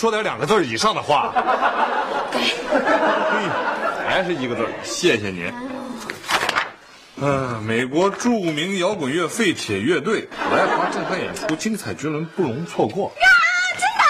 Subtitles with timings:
[0.00, 1.30] 说点两个字以上的话？
[2.32, 2.40] 嘿
[4.08, 5.52] 还是一个字，谢谢您。
[7.16, 10.26] 嗯、美国著名摇滚乐废铁乐队
[10.56, 13.28] 来华震撼演出，精彩绝伦，不容错过呀
[13.78, 14.00] 真的。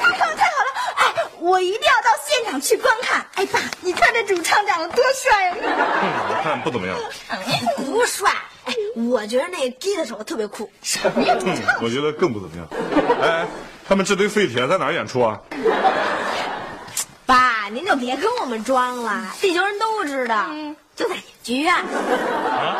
[0.00, 0.70] 太好了太好了！
[0.96, 3.26] 哎，我一定要到现场去观看。
[3.34, 5.56] 哎爸，你看这主唱长得多帅啊！
[5.60, 5.68] 嗯，
[6.30, 6.96] 我看不怎么样。
[7.84, 8.30] 不帅，
[8.64, 10.72] 哎，我觉得那吉他手特别酷。
[10.82, 11.36] 什么呀？
[11.44, 12.66] 嗯，我觉得更不怎么样。
[13.20, 13.46] 哎，
[13.88, 15.40] 他们这堆废铁在哪儿演出啊？
[17.24, 20.44] 爸，您就别跟我们装了，地球人都知道，
[20.94, 21.74] 就在剧院。
[21.74, 22.76] 哦，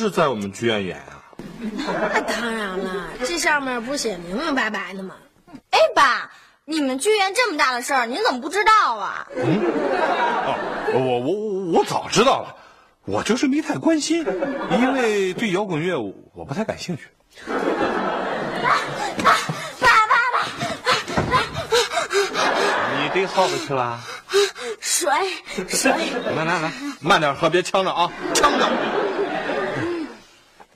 [0.00, 1.20] 是在我们剧院演啊。
[2.14, 5.14] 那当然了，这上面不是写明明白白的吗？
[5.70, 6.30] 哎，爸，
[6.64, 9.26] 你们剧院这么大的事儿，您怎么不知道啊？
[9.36, 10.56] 哦，
[10.94, 11.32] 我我我
[11.78, 12.56] 我早知道了，
[13.04, 14.24] 我就是没太关心，
[14.80, 16.00] 因为对摇滚乐
[16.32, 17.04] 我不太感兴趣。
[23.02, 24.00] 你逮耗子去了？
[24.80, 25.10] 水
[25.68, 25.92] 水，
[26.36, 28.66] 来来来，慢点喝，别呛着啊，呛着。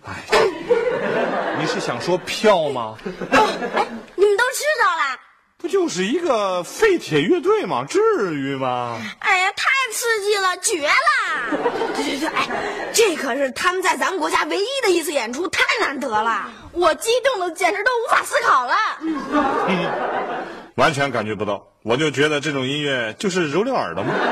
[0.07, 0.13] 哎，
[1.59, 2.97] 你是想说票吗？
[3.03, 5.19] 你们都知道了。
[5.59, 7.85] 不就是一个废铁乐队吗？
[7.89, 7.99] 至
[8.35, 8.97] 于吗？
[9.19, 11.59] 哎呀，太刺激了，绝了！
[11.97, 12.47] 对对对，哎，
[12.93, 16.49] 这可是他们在咱们国家唯一的一次演出，太难得了。
[16.71, 18.77] 我激动的简直都无法思考了。
[20.77, 24.15] 完全感觉不到，我就觉得这种音乐就是蹂躏耳朵吗。
[24.15, 24.23] 啊，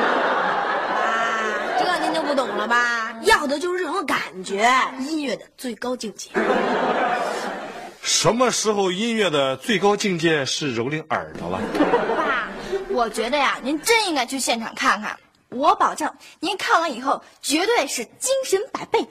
[1.80, 3.14] 这您就不懂了吧？
[3.22, 4.70] 要的就是这种感觉，
[5.00, 6.30] 音乐的最高境界。
[8.02, 11.60] 什么时候音乐的最高境界是蹂躏耳朵了？
[12.16, 12.48] 爸，
[12.90, 15.16] 我觉得呀，您真应该去现场看看。
[15.50, 19.06] 我保证，您看完以后绝对是精神百倍。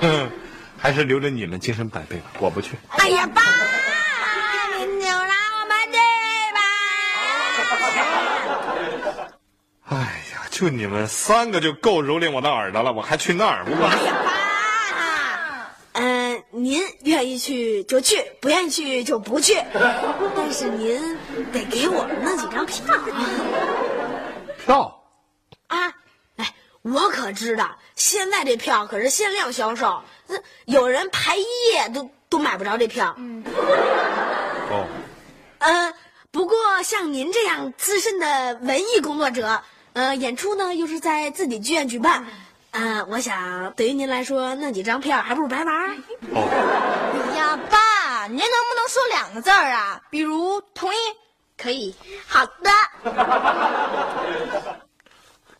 [0.00, 0.28] 哼，
[0.76, 2.72] 还是留着你们精神百倍吧，我不去。
[2.88, 3.42] 哎呀，爸，
[4.78, 5.98] 您就让我们去
[6.52, 6.60] 吧。
[9.90, 13.64] 哎呀，就你们三个就够蹂躏我的耳朵了，我还去那儿？
[13.68, 14.41] 我哎呀，爸，嗯、
[16.62, 19.54] 您愿意去就去，不愿意去就不去。
[20.36, 21.18] 但是您
[21.52, 22.94] 得给我们弄几张票
[24.64, 25.02] 票。
[25.66, 25.92] 啊！
[26.36, 30.36] 哎，我可知道，现在这票可是限量销售，那
[30.66, 33.16] 有人排一夜都都买不着这票。
[34.70, 34.86] 哦，
[35.58, 35.92] 呃，
[36.30, 39.62] 不过像您这样资深的文艺工作者，
[39.94, 42.24] 呃，演出呢又是在自己剧院举办，
[42.72, 45.90] 呃，我想对于您来说，那几张票还不如白玩。
[46.34, 46.40] 哦，
[47.32, 50.00] 哎呀，爸，您能不能说两个字儿啊？
[50.10, 50.96] 比如同意？
[51.58, 51.94] 可以，
[52.26, 52.70] 好的。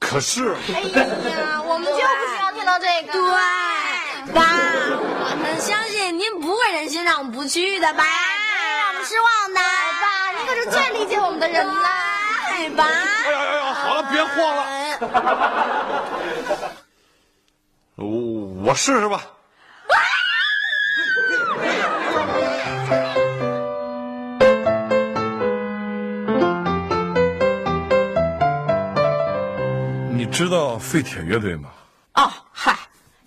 [0.00, 3.12] 可是哎呀，我们就不需要听到这个。
[3.12, 3.20] 对，
[4.32, 4.42] 爸，
[5.31, 8.04] 我们相信您不会忍心让我们不去的吧？
[8.04, 9.60] 让我们失望的。
[10.00, 11.90] 爸，您可是最理解我们的人啦。
[12.48, 12.84] 哎，爸。
[12.84, 14.62] 哎呀哎呀，好了，别晃了，
[17.96, 19.22] 我我试试吧。
[30.10, 31.68] 你知道废铁乐队吗？
[32.14, 32.76] 哦，嗨，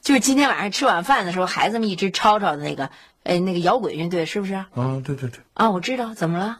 [0.01, 2.89] 就是今天晚上吃晚饭的时候，孩子们一直吵吵的那个，
[3.23, 4.55] 呃，那个摇滚乐队是不是？
[4.55, 4.67] 啊，
[5.05, 6.59] 对，对对啊，我知道，怎么了？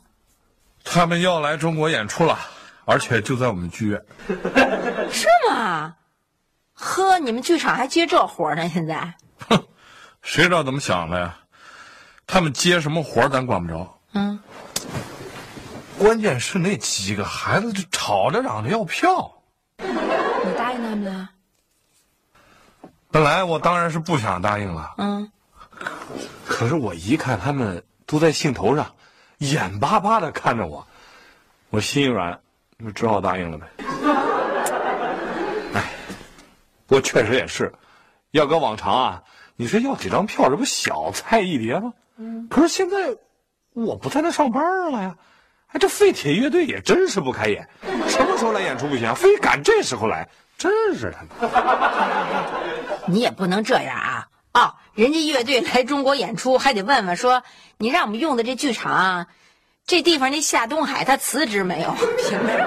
[0.84, 2.38] 他们要来中国演出了，
[2.86, 4.02] 而且就在我们剧院。
[5.12, 5.96] 是吗？
[6.76, 8.70] 呵，你们剧场还接这活呢？
[8.70, 9.16] 现在？
[9.50, 9.64] 哼，
[10.22, 11.36] 谁知道怎么想的呀？
[12.28, 14.00] 他们接什么活儿咱管不着。
[14.14, 14.40] 嗯，
[15.98, 19.32] 关键是那几个孩子就吵着嚷着要票。
[19.78, 21.30] 你答应他们了？
[23.12, 25.32] 本来我当然是不想答应了，嗯，
[26.46, 28.94] 可是我一看他们都在兴头上，
[29.38, 30.86] 眼巴巴的看着我，
[31.70, 32.38] 我心一软，
[32.84, 33.68] 就只好答应了呗。
[35.74, 35.90] 哎，
[36.88, 37.74] 不过确实也是，
[38.32, 39.24] 要搁往常啊，
[39.56, 41.94] 你说要几张票，这不小菜一碟吗？
[42.18, 42.48] 嗯。
[42.50, 43.16] 可是现在
[43.74, 45.16] 我不在那上班了呀，
[45.68, 47.68] 哎，这废铁乐队也真是不开眼，
[48.08, 51.18] 什么时候来演出不行，非赶这时候来，真是的。
[53.08, 54.28] 你也不能这样啊！
[54.54, 57.44] 哦，人家乐队来中国演出，还得问问说，
[57.78, 59.28] 你让我们用的这剧场，
[59.86, 61.92] 这地方那夏东海他辞职没有？
[61.92, 62.60] 凭什么呀？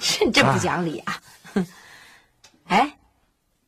[0.00, 1.14] 真 真不讲理啊！
[1.14, 1.20] 哼！
[2.64, 2.98] 哎，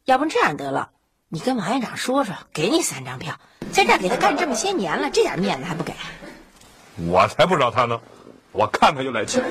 [0.05, 0.91] 要不这样得了，
[1.29, 3.39] 你跟王院长说说，给你三张票，
[3.73, 5.95] 在这儿给他干这么些年了，这点面子还不给？
[7.09, 8.01] 我才不找他呢，
[8.53, 9.43] 我看他就来气。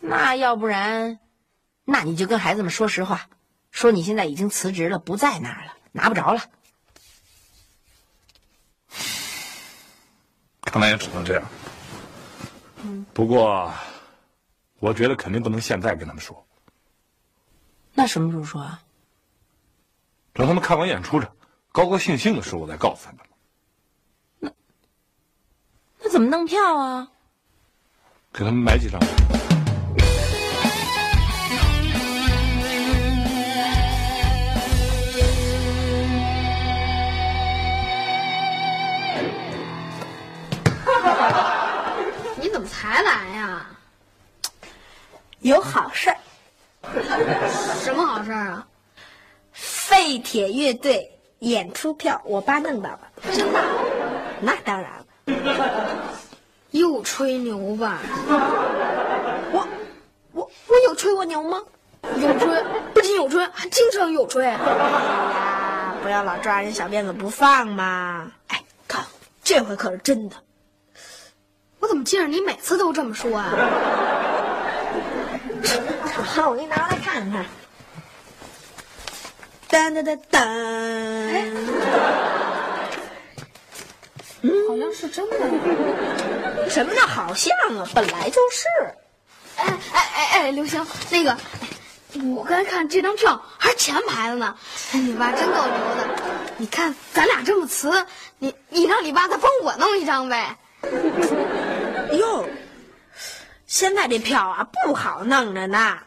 [0.00, 1.20] 那要不然？
[1.84, 3.28] 那你就跟孩子们说实话，
[3.70, 6.42] 说你现在已经辞职了，不在那儿了，拿不着了。
[10.64, 11.42] 看来也只能这样。
[13.12, 13.72] 不过，
[14.82, 16.44] 我觉得肯定不能现在跟他们说。
[17.94, 18.82] 那什么时候说啊？
[20.32, 21.32] 等他们看完演出着，
[21.70, 23.20] 高高兴兴的时候，我再告诉他们。
[24.40, 24.50] 那
[26.00, 27.08] 那怎么弄票啊？
[28.32, 29.00] 给他们买几张。
[42.40, 43.64] 你怎么才来呀？
[45.42, 46.16] 有好事儿。
[47.82, 48.66] 什么好事儿啊？
[49.52, 53.00] 废铁乐队演出票，我爸弄到了。
[53.32, 53.60] 真的？
[54.40, 55.04] 那当然了。
[56.70, 57.98] 又吹牛吧？
[59.52, 59.68] 我
[60.32, 61.60] 我我有吹过牛吗？
[62.16, 64.46] 有吹，不仅有吹，还经常有吹。
[64.46, 68.32] 哎呀，不要老抓人小辫子不放嘛！
[68.48, 69.04] 哎，看，
[69.44, 70.36] 这回可是真的。
[71.78, 73.52] 我怎么记着你每次都这么说啊？
[76.34, 77.44] 好，我给你拿过来看看。
[79.68, 80.38] 噔噔噔噔，
[84.66, 85.36] 好像是真的。
[86.70, 87.86] 什么叫好像啊？
[87.94, 88.66] 本来就是。
[89.56, 91.36] 哎哎哎哎，刘星，那个，
[92.34, 94.56] 我刚才看这张票还是前排的呢。
[94.92, 96.08] 你爸真够牛的。
[96.56, 98.06] 你看咱俩这么瓷，
[98.38, 100.56] 你你让你爸再帮我弄一张呗。
[102.12, 102.48] 哟，
[103.66, 105.98] 现在这票啊不好弄着呢。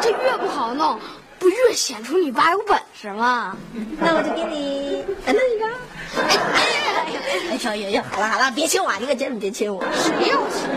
[0.00, 0.98] 这越不好弄，
[1.38, 3.56] 不越显出你爸有本事吗？
[3.98, 5.66] 那我就给你弄一个。
[6.16, 6.40] 哎呀，
[7.04, 7.20] 哎呀，
[7.72, 9.82] 哎呀，好了好了，别亲我，你可真别亲我。
[9.92, 10.68] 谁要亲？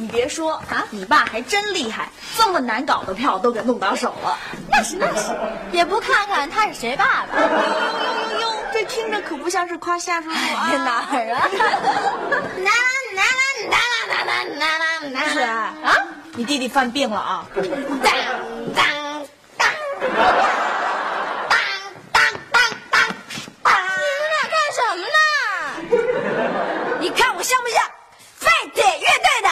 [0.00, 4.38] 你别说啊，你爸还真厉害，这么难搞的票都给弄到手了。
[4.70, 5.36] 那是那是，
[5.72, 7.40] 也不看看他是谁爸爸。
[7.40, 7.58] 呦呦呦
[8.38, 10.70] 呦呦，这听着可不像是夸夏叔叔啊。
[10.86, 11.48] 哪儿啊？
[16.34, 17.44] 你弟弟犯病了啊！
[17.52, 17.66] 当当
[18.72, 19.82] 当
[22.12, 23.02] 当当当
[23.64, 23.74] 当！
[23.98, 25.18] 你们俩干什么呢？
[27.00, 27.82] 你看我像不像
[28.36, 29.48] 废铁乐队的？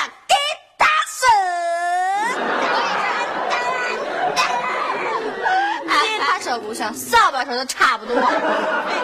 [6.58, 8.14] 不像扫把头都差不多。
[8.16, 8.22] 废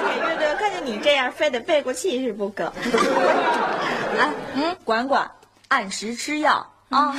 [0.04, 2.72] 铁乐队看见你这样，非得背过气是不可。
[4.18, 5.30] 来， 嗯，管管，
[5.68, 7.14] 按时吃药啊。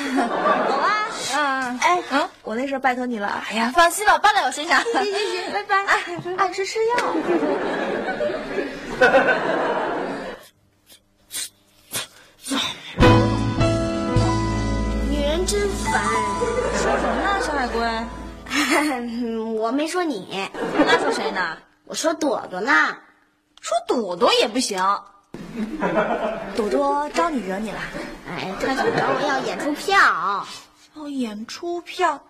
[0.67, 1.07] 走啊。
[1.35, 3.43] 嗯，哎，嗯，我那事拜托你了。
[3.49, 4.81] 哎呀，放心吧，办在我身上。
[4.83, 5.85] 行行行，拜拜。
[6.37, 6.95] 按时吃药。
[15.09, 16.01] 女人真烦。
[16.75, 17.79] 说什么呢，小海龟？
[19.59, 20.49] 我没说你，
[20.85, 21.57] 那说谁呢？
[21.85, 22.71] 我说朵朵呢。
[23.61, 24.77] 说朵朵也不行。
[26.55, 27.79] 朵朵招你惹你了？
[28.29, 30.45] 哎，她想找我要演出票。
[30.95, 32.21] 要演出票，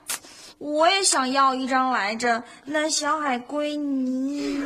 [0.58, 2.44] 我也想要一张来着。
[2.64, 4.66] 那小海龟，你 你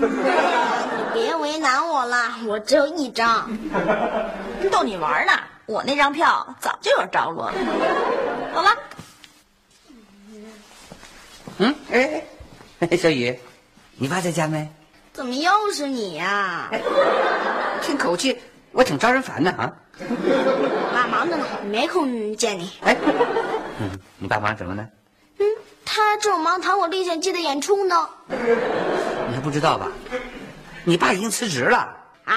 [1.14, 3.50] 别为难我了，我只有一张。
[4.72, 5.34] 逗你玩呢，
[5.66, 7.54] 我那张票早就有着落了。
[8.54, 8.70] 走了。
[11.60, 12.24] 嗯，哎，
[12.80, 13.38] 哎小雨，
[13.98, 14.70] 你爸在家没？
[15.14, 16.70] 怎么又是你呀、
[17.82, 18.38] 听口气，
[18.72, 19.74] 我挺招人烦的啊。
[20.94, 22.72] 爸忙着呢，没空见你。
[22.82, 22.96] 哎，
[23.80, 24.88] 嗯，你爸忙什么呢？
[25.40, 25.46] 嗯，
[25.84, 28.08] 他正忙谈我《历险记》的演出呢。
[28.30, 29.88] 你还不知道吧？
[30.84, 31.96] 你爸已经辞职了。
[32.26, 32.36] 啊？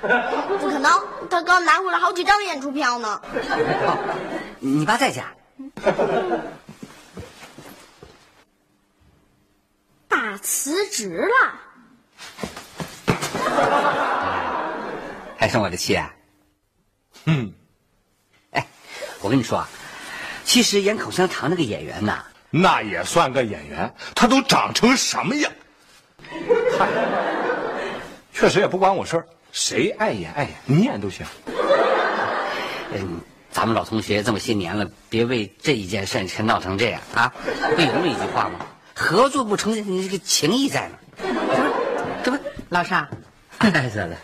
[0.00, 0.90] 不可能，
[1.28, 3.20] 他刚拿回来好几张演出票呢。
[3.22, 3.96] 哦，
[4.58, 5.26] 你爸在家。
[10.08, 11.54] 爸辞职了。
[15.38, 16.12] 还生我的气啊？
[17.24, 17.52] 嗯，
[18.50, 18.66] 哎，
[19.20, 19.68] 我跟你说啊，
[20.44, 25.52] 其实演口香糖那个演员呐，那也算个演员，他都长成什么样？
[26.78, 26.88] 嗨，
[28.32, 31.26] 确实也不关我事儿，谁爱演爱演，你演都行。
[32.92, 33.20] 嗯，
[33.50, 37.32] 咱们老同学这么些年了，别为这一件事情闹成这样啊！
[37.76, 38.66] 不有那么一句话吗？
[39.00, 40.98] 合作不成，你这个情谊在呢，
[42.22, 42.38] 这不，
[42.68, 43.08] 老沙，
[43.56, 44.14] 哎，嫂子，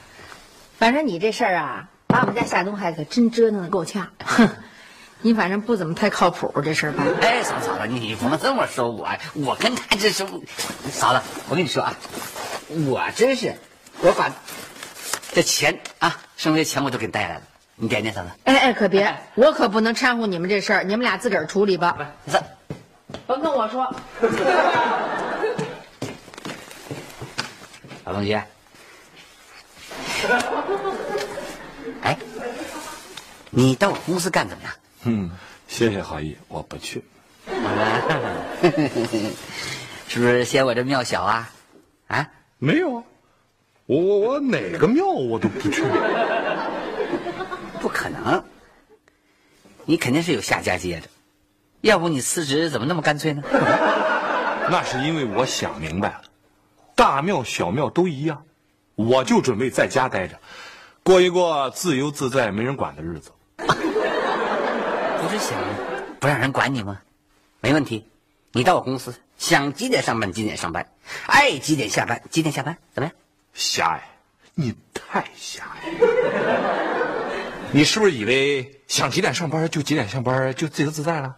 [0.78, 4.08] 反正你这事儿啊，把我们家夏东海可真折腾的够呛。
[4.22, 4.50] 哼，
[5.22, 7.02] 你反正不怎么太靠谱这事儿吧？
[7.22, 10.26] 哎，嫂子，嫂子，你不能这么说我，我跟他这是，
[10.92, 11.96] 嫂子，我跟你说啊，
[12.86, 13.54] 我真是，
[14.02, 14.30] 我把
[15.32, 17.42] 这钱啊，剩下的钱我都给你带来了，
[17.76, 18.28] 你点点，嫂子。
[18.44, 21.96] 哎哎，可别，我可不能掺和你们这事儿，你们俩自个儿处理吧。
[22.26, 22.38] 不是，
[23.26, 23.88] 甭跟我说。
[28.04, 28.40] 老同学，
[32.02, 32.16] 哎，
[33.50, 34.72] 你到我公司干怎么样？
[35.04, 35.30] 嗯，
[35.66, 37.02] 谢谢好意，我不去。
[40.08, 41.50] 是不是嫌我这庙小啊？
[42.06, 42.28] 啊？
[42.58, 43.02] 没有啊，
[43.86, 45.82] 我我我哪个庙我都不去。
[47.80, 48.44] 不可能，
[49.84, 51.08] 你肯定是有下家接着，
[51.86, 53.42] 要不你辞职怎么那么干脆呢？
[54.68, 56.22] 那是因为我想明白了，
[56.96, 58.42] 大庙小庙都一样，
[58.96, 60.36] 我就准备在家待着，
[61.04, 63.30] 过一过自由自在、没人管的日子。
[63.56, 65.56] 不是想
[66.18, 67.00] 不让人管你吗？
[67.60, 68.08] 没问题，
[68.50, 70.88] 你到我公司，想几点上班几点上班，
[71.26, 73.16] 爱几点下班几点下班，怎么样？
[73.54, 74.02] 狭隘，
[74.54, 75.98] 你太狭隘了。
[77.70, 81.36] 你是不是以为想几点上班就几点上班就自由自在了？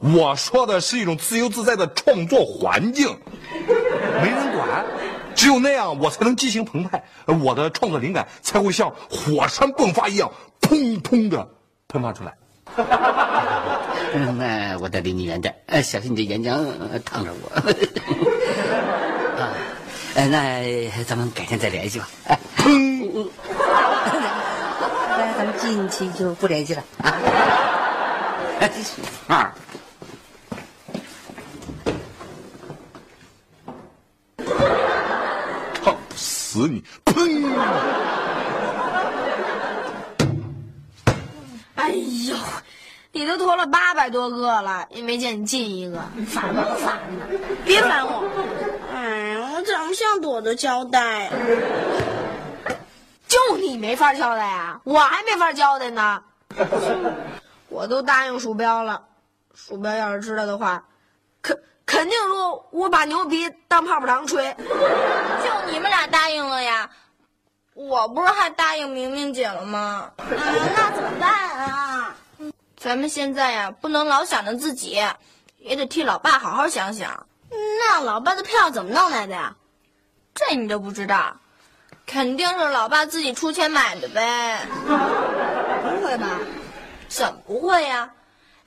[0.00, 3.18] 我说的是一种自由自在的创作环境，
[4.22, 4.84] 没人管，
[5.34, 11.46] 只有那样我才能激情澎湃，我的创作灵感才会像火山迸发一样砰砰的
[11.86, 12.34] 喷发出来。
[14.14, 17.50] 嗯，那我得离你远点，呃，小心你这岩浆呃烫着我。
[19.38, 19.52] 啊，
[20.14, 22.08] 呃，那咱们改天再联系吧。
[22.26, 23.28] 哎，砰！
[25.18, 27.12] 那咱们近期就不联系了啊。
[29.28, 29.54] 啊。
[35.82, 35.96] 烫
[36.50, 36.82] 死你！
[37.04, 37.14] 呸！
[41.76, 42.36] 哎呦，
[43.12, 47.24] 你都脱了八百多个了，也没见你进一个，烦不烦呢？
[47.64, 48.24] 别烦我！
[48.92, 51.30] 哎呀，我怎么向朵朵交代呀、
[53.28, 56.20] 就你没法交代啊，我还没法交代呢。
[57.68, 59.00] 我都答应鼠标了，
[59.54, 60.82] 鼠标要是知道的话，
[61.42, 61.56] 可
[61.90, 64.54] 肯定说我把牛皮当泡泡糖吹。
[64.54, 66.88] 就你们俩答应了呀，
[67.74, 70.12] 我不是还答应明明姐了吗？
[70.16, 72.14] 啊，那怎么办啊？
[72.76, 75.02] 咱们现在呀，不能老想着自己，
[75.58, 77.26] 也得替老爸好好想想。
[77.50, 79.56] 那老爸的票怎么弄来的呀？
[80.32, 81.38] 这你都不知道，
[82.06, 84.60] 肯定是老爸自己出钱买的呗。
[84.86, 86.28] 不会吧？
[87.08, 88.10] 怎么不会呀？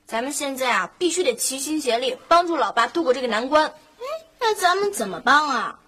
[0.06, 3.66] 咱们现在啊，必须得齐心协力，帮助老爸度过这个难关。
[3.66, 4.06] 哎
[4.40, 5.80] 那咱们怎么帮啊？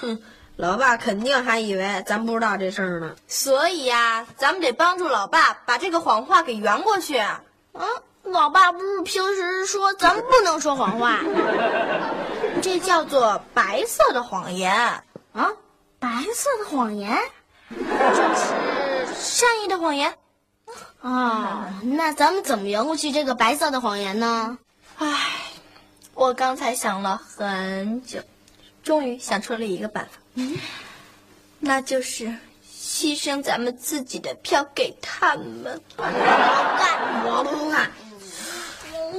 [0.00, 0.20] 哼，
[0.56, 3.14] 老爸肯定还以为咱不知道这事儿呢。
[3.28, 7.16] 所以呀，咱们得帮助老爸把这个谎话给圆过去。
[7.16, 7.40] 啊，
[8.24, 11.20] 老爸不是平时说咱们不能说谎话
[12.60, 14.74] 这叫做白色的谎言，
[15.32, 15.50] 啊？
[16.00, 17.16] 白色的谎言
[17.88, 20.12] 就是善意的谎言。
[21.02, 21.80] 啊？
[21.82, 24.58] 那咱们怎么圆过去这个白色的谎言呢？
[24.98, 25.16] 唉，
[26.14, 28.20] 我刚才想了很久，
[28.82, 30.18] 终于想出了一个办法，
[31.58, 32.26] 那就是
[32.68, 35.80] 牺牲咱们自己的票给他们。
[35.96, 37.90] 干，我不干。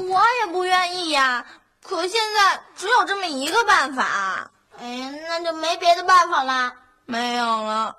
[0.08, 1.46] 我也不愿意呀，
[1.84, 6.74] 可现在只有这么一个办法，哎，那就没别的办法啦。
[7.06, 7.98] 没有了。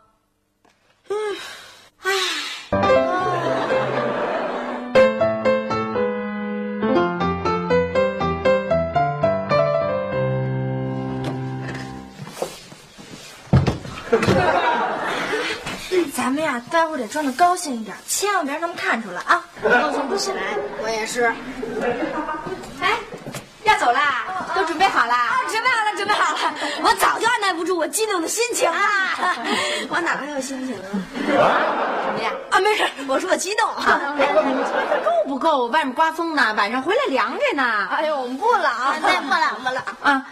[16.14, 19.42] 咱们呀，待会儿得装的高兴一点，千万别让他们看出来啊！
[19.62, 20.42] 高兴不起来，
[20.82, 21.24] 我也是。
[22.80, 22.98] 哎，
[23.64, 24.24] 要走啦？
[24.54, 25.40] 都准备好啦？
[25.48, 28.78] 准备好了，准备好了，我早就按耐不住我激动的心情了。
[29.88, 30.84] 我哪还有心情啊？
[32.06, 32.32] 怎么样？
[32.50, 34.14] 啊，没事，我说我激动啊。
[35.02, 35.66] 够不够？
[35.68, 37.88] 外面刮风呢，晚上回来凉着呢。
[37.90, 39.82] 哎呦，我们不冷，对，不冷不冷。
[40.02, 40.26] 啊，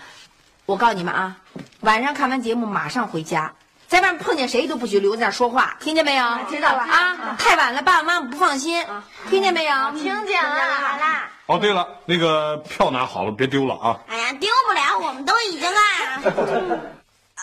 [0.66, 1.36] 我告诉你们啊，
[1.80, 3.50] 晚上看完节目马上回家，
[3.90, 6.24] 在外面碰见谁都不许留在那说话，听见没有？
[6.48, 8.86] 知道了啊，太晚了，爸爸妈妈不放心，
[9.28, 9.74] 听见没有？
[9.98, 11.28] 听见了，好啦。
[11.46, 13.98] 哦，对了，那个票拿好了，别丢了啊！
[14.06, 15.82] 哎呀，丢不了，我们都已经啊。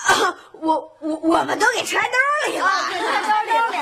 [0.62, 2.70] 我我我们都给揣兜里了。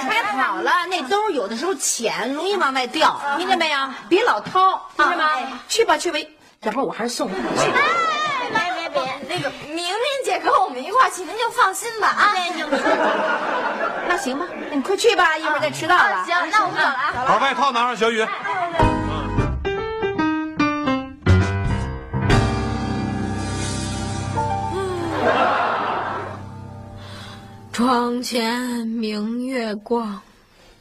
[0.01, 3.77] 揣好了，那兜有的时候浅，容易往外掉，听见没有？
[4.09, 5.29] 别老掏，听见吗？
[5.69, 6.17] 去吧去吧，
[6.61, 8.14] 要不然我还是送你去。
[9.35, 9.85] 那个明明
[10.23, 12.31] 姐跟我们一块儿去，您就放心吧啊。
[14.07, 16.23] 那行吧，那你快去吧，一会儿再迟到了。
[16.23, 17.25] 行，那我们走了啊。
[17.27, 18.25] 把外套拿上，小雨。
[27.73, 30.21] 窗前明月光，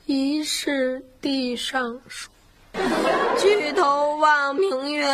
[0.06, 2.32] 疑是地上霜。
[3.38, 5.06] 举头望明月，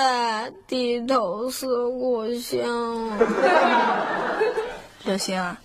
[0.67, 3.11] 低头思故乡。
[5.05, 5.57] 刘星，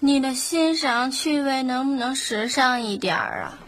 [0.00, 3.58] 你的欣赏趣味能不能时尚一点儿啊？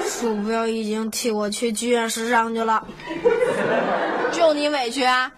[0.04, 2.86] 鼠标已经替我去剧院时尚去了。
[4.32, 5.32] 就你委屈啊！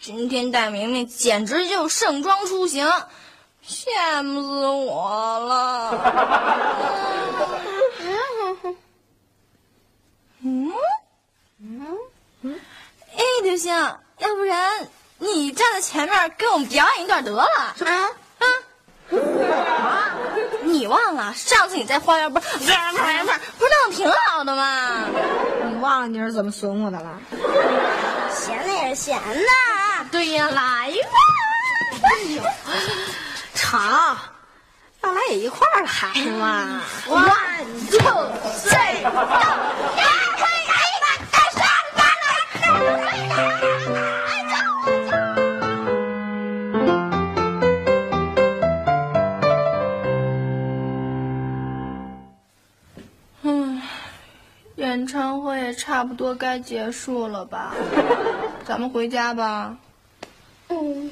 [0.00, 2.86] 今天戴明明简直就盛装出行，
[3.66, 5.90] 羡慕死我了。
[10.44, 10.70] 嗯
[11.58, 11.86] 嗯
[12.42, 12.60] 嗯，
[13.16, 14.86] 哎，刘星，要不然
[15.18, 17.42] 你站在前面给我们表演一段得了。
[17.42, 17.74] 啊
[18.38, 18.46] 啊！
[19.10, 20.14] 啊！
[20.64, 25.06] 你忘了上次你在花园不是不是不是不是弄得挺好的吗？
[25.66, 27.18] 你忘了你是怎么损我的了？
[28.30, 29.48] 闲的也是闲的。
[30.10, 30.92] 对呀，来吧。
[32.02, 32.42] 哎呦，
[33.62, 34.18] 好，
[35.02, 35.88] 要来也一块儿来
[36.32, 36.82] 嘛。
[37.06, 38.30] One two
[38.68, 39.10] three go！
[53.42, 53.80] 嗯，
[54.76, 57.74] 演唱会也差不多该结束了吧？
[58.64, 59.76] 咱们回家吧。
[60.68, 61.10] 嗯。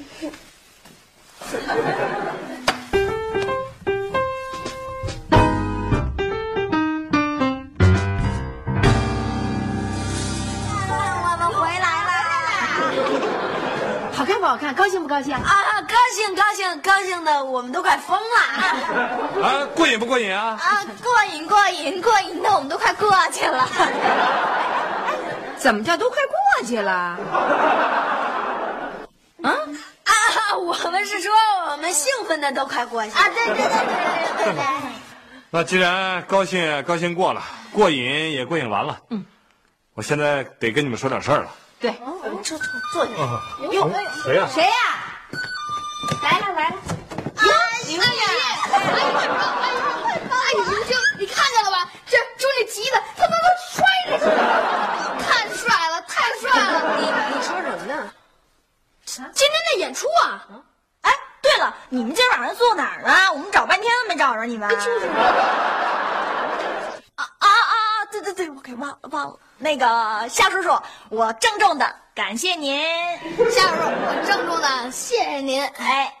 [14.43, 14.75] 不好看？
[14.75, 15.33] 高兴不高兴？
[15.33, 19.41] 啊，高兴高兴高兴的，我们都快疯了。
[19.41, 20.59] 啊，过瘾不过瘾啊？
[20.61, 23.65] 啊，过瘾过瘾过瘾的，我们都快过去了。
[25.57, 26.91] 怎么叫都快过去了？
[26.91, 27.17] 啊
[29.43, 30.13] 啊，
[30.57, 31.31] 我们是说
[31.71, 33.15] 我们兴奋的都快过去了。
[33.15, 34.65] 啊，对对对对对对对。
[35.51, 39.23] 那既然高兴高兴过了，过瘾也过瘾完了，嗯，
[39.93, 41.49] 我现在得跟你们说点事儿了。
[41.83, 43.11] 对，我们坐坐坐下。
[43.69, 43.91] 哟，
[44.23, 44.47] 谁呀？
[44.47, 44.71] 谁呀？
[46.23, 46.75] 来了来了。
[47.35, 47.43] 哎
[47.91, 47.99] 呀！
[47.99, 48.23] 哎呀！
[50.31, 51.91] 哎，刘星，你看见了吧？
[52.05, 56.95] 这朱莉骑的，他妈都摔着去了，太帅了，太帅了！
[57.01, 57.03] 你
[57.35, 58.09] 你说什么呢？
[59.05, 60.47] 今天的演出啊！
[61.01, 63.29] 哎，对了，你们今晚上坐哪儿呢？
[63.33, 64.69] 我们找半天没找着你们。
[67.15, 68.05] 啊啊啊！
[68.09, 68.61] 对对对，我
[69.57, 70.69] 那个夏叔叔，
[71.09, 72.83] 我郑重的感谢您。
[73.51, 75.63] 夏叔叔，我郑重的谢谢您。
[75.77, 76.13] 哎，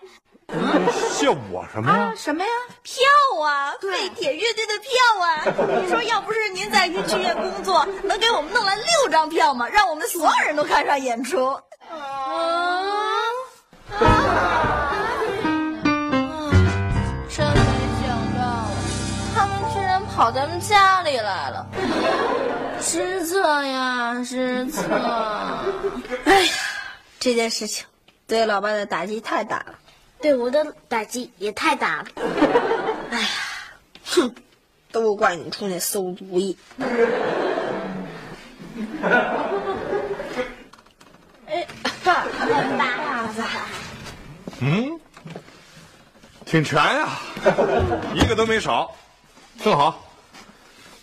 [1.11, 2.13] 谢我什么呀？
[2.15, 2.49] 什么呀？
[2.83, 3.03] 票
[3.43, 4.89] 啊，废铁乐队的票
[5.21, 5.43] 啊！
[5.81, 9.67] 你 说要不是您在剧院工作，能给我们弄来六张票吗？
[9.67, 11.45] 让我们所有人都看上演出。
[11.89, 13.19] 啊！
[13.99, 14.09] 真
[20.15, 21.67] 跑咱们家里来了。
[22.79, 24.83] 失策呀，失策！
[26.25, 26.53] 哎呀，
[27.19, 27.85] 这件事情
[28.27, 29.73] 对老爸的打击太大了，
[30.21, 32.05] 对我的打击也太大了。
[33.09, 33.27] 哎呀，
[34.05, 34.35] 哼，
[34.91, 36.55] 都怪你出那馊主意。
[41.47, 41.65] 哎，
[42.03, 42.25] 爸，
[42.77, 43.45] 爸，爸，
[44.59, 44.99] 嗯，
[46.45, 47.07] 挺全呀，
[48.13, 48.93] 一个都没少，
[49.63, 50.03] 正好。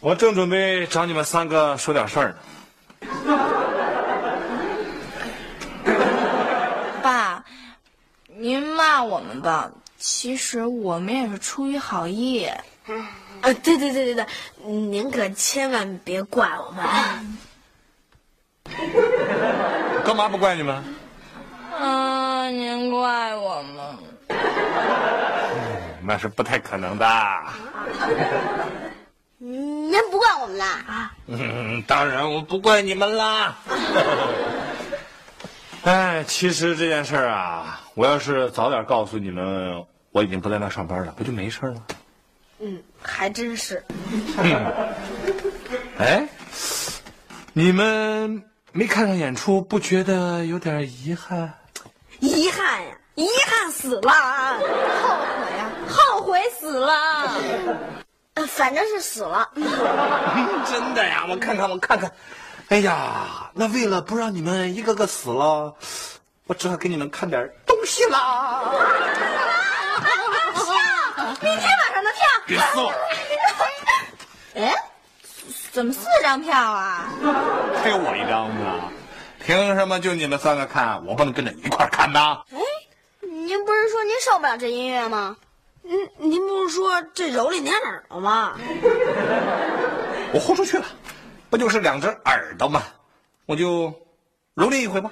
[0.01, 2.37] 我正准备找你们三个说点事儿呢。
[7.03, 7.43] 爸，
[8.27, 12.45] 您骂我们吧，其实我们也是出于好意。
[12.45, 12.61] 啊，
[13.63, 14.27] 对对对对对，
[14.63, 16.85] 您可千万别怪我们。
[20.05, 20.85] 干嘛不怪你们？
[21.79, 23.97] 嗯，您怪我们？
[26.05, 27.07] 那是不太可能的。
[29.39, 30.67] 您不怪我们啦？
[30.87, 33.57] 啊，嗯，当然我不怪你们啦。
[35.83, 41.83] 哎，其实这件事儿啊，我要是早点告诉你们，我已经不在那上班了，不就没事了？
[42.59, 43.83] 嗯，还真是。
[45.97, 46.29] 哎，
[47.55, 51.55] 你们没看上演出，不觉得有点遗憾？
[52.19, 54.13] 遗憾呀，遗憾死了，
[55.03, 57.31] 后悔呀，后悔死了。
[58.33, 59.51] 呃，反正是死了。
[60.65, 62.11] 真的呀，我看看，我看看。
[62.71, 65.75] 哎呀，那为了不让你们一个个死了，
[66.47, 68.63] 我只好给你们看点东西啦。
[71.43, 72.27] 明天晚上的票。
[72.47, 72.91] 别说，
[74.57, 74.75] 哎，
[75.73, 77.05] 怎么四张票啊？
[77.83, 78.91] 还有我一张呢。
[79.43, 82.43] 凭什么就你们三个看，我不能跟着一块看呢？
[82.53, 82.59] 哎，
[83.51, 85.37] 您不是说您受不了这音乐吗？
[85.83, 88.57] 您，您不是说这蹂躏您耳朵吗？
[90.33, 90.85] 我豁出去了，
[91.51, 92.81] 不就是两只耳朵吗？
[93.47, 93.93] 我就
[94.55, 95.11] 蹂躏一回吧。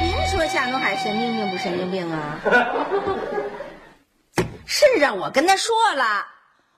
[0.00, 2.40] 您说夏东海神经病不神经病啊？
[4.66, 6.26] 是啊，我跟他说了，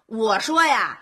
[0.05, 0.99] 我说呀，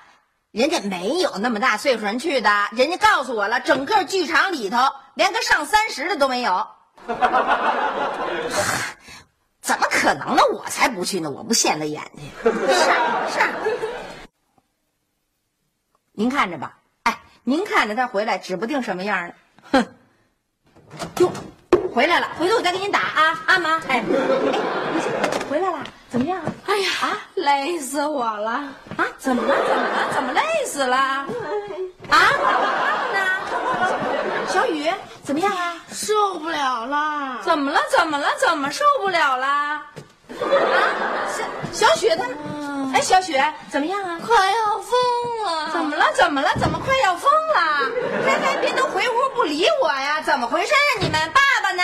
[0.55, 4.79] 人家没有那么大岁数人去的，人家告诉我了，整个剧场里头
[5.15, 6.65] 连个上三十的都没有。
[9.61, 10.43] 怎么可能呢？
[10.53, 11.29] 我才不去呢！
[11.29, 12.31] 我不现了眼睛。
[12.45, 12.53] 是
[13.33, 13.41] 是。
[16.13, 19.35] 您看着吧，哎，您看着他回来，指不定什么样呢。
[19.73, 19.85] 哼，
[21.19, 21.33] 哟，
[21.93, 23.81] 回来了，回头我再给您打啊啊妈！
[23.89, 24.05] 哎，哎，
[25.51, 25.83] 回来了，
[26.15, 26.41] 怎么样？
[26.69, 28.51] 哎呀，啊，累死我了！
[28.97, 29.53] 啊，怎么了？
[29.67, 30.13] 怎么了？
[30.15, 30.97] 怎么累死了？
[30.97, 31.27] 啊？
[33.13, 33.19] 呢？
[34.47, 34.89] 小雨，
[35.25, 35.75] 怎么样啊？
[35.91, 37.41] 受不了了！
[37.43, 37.81] 怎么了？
[37.91, 38.29] 怎么了？
[38.39, 39.45] 怎么受不了了？
[39.49, 39.83] 啊？
[41.73, 42.25] 小小雪她，
[42.95, 44.17] 哎，小雪怎么样啊？
[44.25, 44.93] 快要疯
[45.43, 45.71] 了！
[45.73, 46.05] 怎么了？
[46.15, 46.49] 怎么了？
[46.61, 47.91] 怎么快要疯了？
[48.25, 50.21] 还还别都回屋不理我呀？
[50.23, 51.01] 怎么回事啊？
[51.01, 51.83] 你们爸爸呢？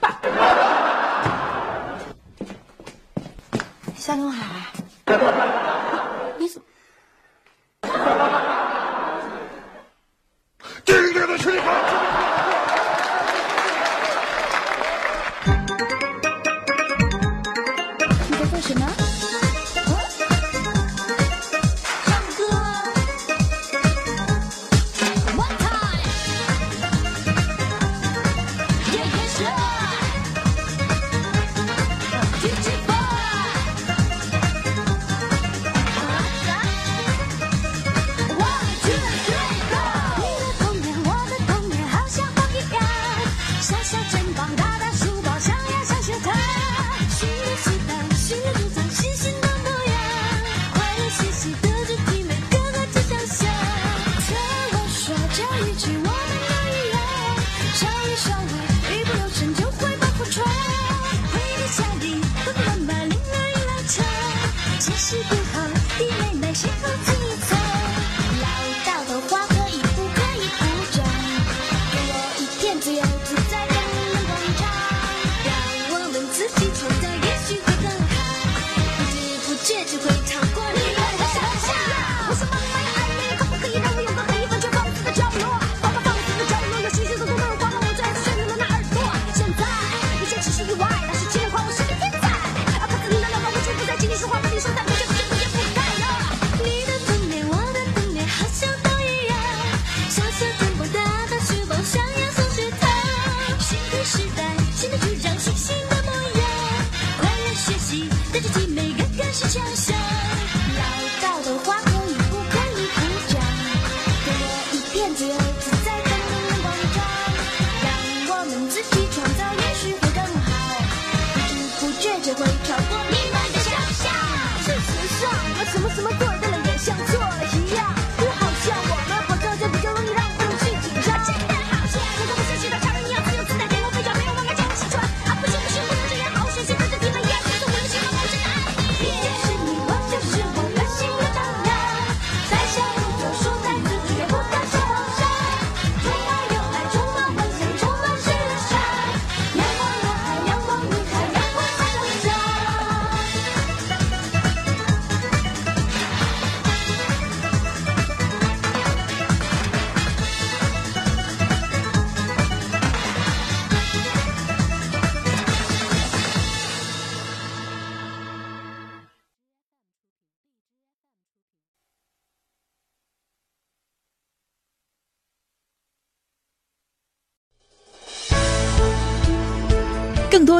[0.00, 0.18] 爸，
[4.08, 4.57] 夏东海，